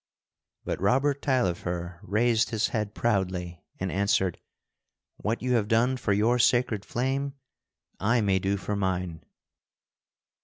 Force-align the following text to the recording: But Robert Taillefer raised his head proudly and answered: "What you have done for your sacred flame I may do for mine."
But 0.65 0.81
Robert 0.81 1.21
Taillefer 1.21 1.99
raised 2.01 2.49
his 2.49 2.69
head 2.69 2.95
proudly 2.95 3.63
and 3.79 3.91
answered: 3.91 4.41
"What 5.17 5.43
you 5.43 5.53
have 5.53 5.67
done 5.67 5.95
for 5.95 6.11
your 6.11 6.39
sacred 6.39 6.83
flame 6.83 7.35
I 7.99 8.19
may 8.19 8.39
do 8.39 8.57
for 8.57 8.75
mine." 8.75 9.23